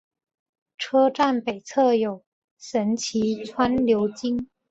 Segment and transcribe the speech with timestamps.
[0.79, 2.23] 车站北侧有
[2.57, 4.49] 神崎川流经。